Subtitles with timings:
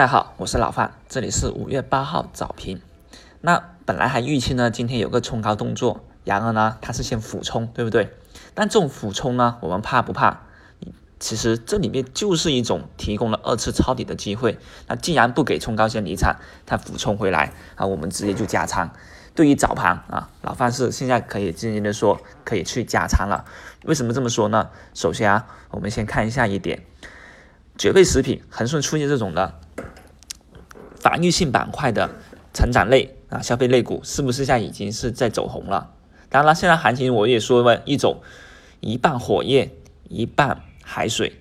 [0.00, 2.80] 大家好，我是老范，这里是五月八号早评。
[3.42, 8.10] 那本来还预期呢，今天有个冲高动作，然而呢，它是先俯冲，对不对？
[8.54, 10.40] 但这种俯冲呢，我们怕不怕？
[11.18, 14.58] 其实这里面就是一种提供了二次抄底的机会。
[14.86, 18.90] 那既然不给冲高先离场，它俯冲回来啊，我们直接就加仓。
[19.34, 23.44] 对于早盘啊，老范是现在可以直接的说可以去加仓了。
[23.84, 24.70] 为什么这么说呢？
[24.94, 26.86] 首先啊，我们先看一下一点，
[27.76, 29.60] 绝味食品、恒顺出现这种的。
[31.00, 32.10] 防御性板块的
[32.52, 35.90] 成长类啊，消费类股是不是现在已经是在走红了？
[36.28, 38.20] 当然了，现在行情我也说了一种
[38.80, 39.70] 一半火焰
[40.08, 41.32] 一半海水，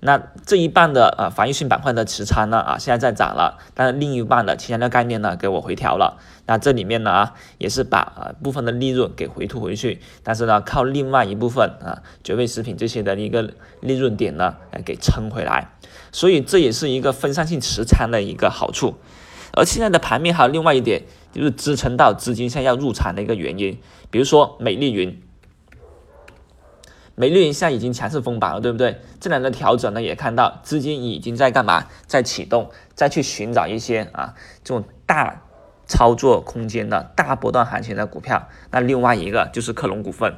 [0.00, 15.72] 那这一半的啊防御性板块的持仓呢啊现在在涨了，但是另一半的其他的概念呢给我回调了，那这里面呢啊也是把啊部分的利润给回吐回去，但是呢靠另外一部分啊绝味食品这些的一个利润点呢来给撑回来。
[16.10, 18.98] 所以这也是一个分散性持仓的一个好处，
[19.54, 23.78] 而现在的盘面还有另外一点，就是支撑到资金现在要入场的一个原因。
[24.10, 25.22] 比如说美丽云，
[27.14, 29.00] 美丽云现在已经强势封板了，对不对？
[29.20, 31.86] 这两个调整呢，也看到资金已经在干嘛？
[32.06, 34.34] 在启动，再去寻找一些啊
[34.64, 35.42] 这种大
[35.86, 38.48] 操作空间的大波段行情的股票。
[38.70, 40.34] 那另外一个就是克隆股份，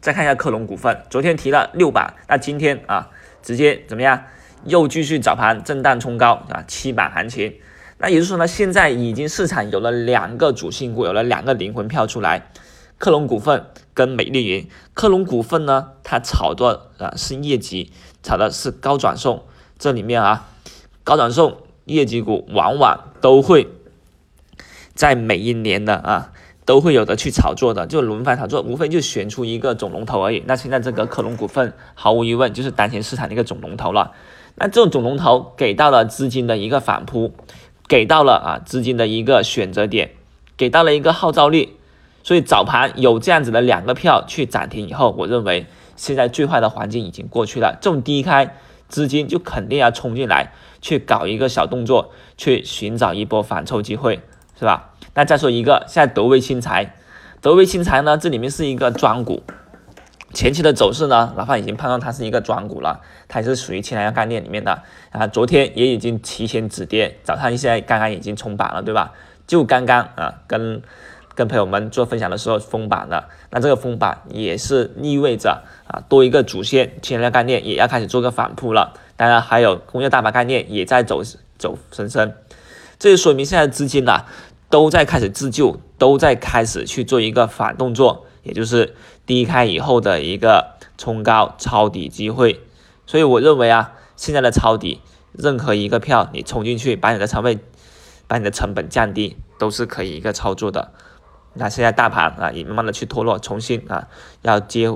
[0.00, 3.10] 再看一下克隆股份，昨天提了六板，那今天啊。
[3.44, 4.24] 直接怎么样？
[4.64, 7.54] 又继续早盘震荡冲高啊，七板行情。
[7.98, 12.50] 那也就是说呢，现在已经市场有了两个主心股，有了两个灵魂票出来，
[12.96, 14.66] 克隆股份跟美丽云。
[14.94, 17.92] 克隆股份呢，它炒的啊是业绩，
[18.22, 19.44] 炒的是高转送。
[19.78, 20.48] 这里面啊，
[21.04, 23.68] 高转送业绩股往往都会
[24.94, 26.32] 在每一年的啊。
[26.64, 30.42] 都会有的去炒作的，就轮番炒作，无非就选出一个总龙头而已。
[30.46, 34.12] 那现在这个克隆股份，毫无疑问就是当前市场的一个总龙头了。
[34.54, 37.32] 那这种总龙头给到了资金的一个反扑，
[37.88, 40.12] 给到了啊资金的一个选择点，
[40.56, 41.76] 给到了一个号召力。
[42.22, 47.76] 所以早盘有这样子的两个票去涨停以后，我认为现在最坏的环境已经过去了。
[47.82, 48.56] 这种低开
[48.88, 54.22] 资金就肯定要冲进来，去搞一个小动作，去寻找一波反抽机会，
[54.58, 54.93] 是吧？
[55.14, 56.94] 那再说一个，现在德威新材，
[57.40, 59.42] 德威新材呢，这里面是一个庄股，
[60.32, 64.82] 前期的走势呢，老范已经判断它是一个庄股了，它也是属于氢能源概念里面的。
[65.10, 69.12] 啊，昨天也已经提前止跌，早上现在刚刚已经冲板了，对吧？
[69.46, 70.82] 就刚刚啊，跟
[71.36, 81.22] 跟朋友们做分享的时候封板了，那这个封板也是意味着啊，多一个主线氢能源概念也要开始做个反扑了，当然还有工业大盘概念也在走
[81.56, 82.32] 走升升，
[82.98, 84.24] 这就说明现在资金呢。
[84.70, 88.94] 都在开始自救，都在开始去做一个反动作，也就是
[89.24, 92.60] 低开以后的一个冲高抄底机会。
[93.06, 95.00] 所以我认为啊，现在的抄底，
[95.32, 97.58] 任何一个票你冲进去，把你的仓位、
[98.26, 100.92] 把你的成本降低，都是可以一个操作的。
[101.52, 104.08] 那现在大盘啊，也慢慢的去脱落，重新啊
[104.42, 104.92] 要接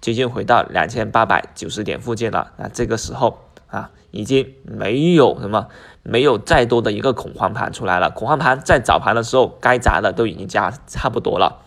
[0.00, 2.52] 接近回到两千八百九十点附近了。
[2.56, 3.49] 那这个时候。
[3.70, 5.68] 啊，已经没有什么，
[6.02, 8.10] 没有再多的一个恐慌盘出来了。
[8.10, 11.62] 恐慌盘在早盘的时候该砸的都已经加差不多了，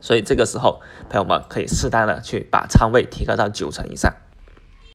[0.00, 4.12] 所以这个时候，朋友们可以适当的去把仓位提高到九成以上。